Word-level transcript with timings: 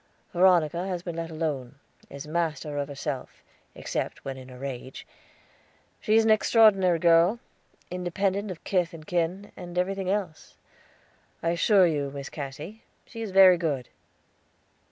"Veronica 0.33 0.87
has 0.87 1.03
been 1.03 1.15
let 1.15 1.29
alone 1.29 1.75
is 2.09 2.25
master 2.27 2.75
of 2.79 2.87
herself, 2.87 3.43
except 3.75 4.25
when 4.25 4.35
in 4.35 4.49
a 4.49 4.57
rage. 4.57 5.05
She 5.99 6.15
is 6.15 6.25
an 6.25 6.31
extraordinary 6.31 6.97
girl; 6.97 7.37
independent 7.91 8.49
of 8.49 8.63
kith 8.63 8.95
and 8.95 9.05
kin, 9.05 9.51
and 9.55 9.77
everything 9.77 10.09
else. 10.09 10.57
I 11.43 11.49
assure 11.51 11.85
you, 11.85 12.09
Miss 12.09 12.29
Cassy, 12.29 12.81
she 13.05 13.21
is 13.21 13.29
very 13.29 13.59
good." 13.59 13.89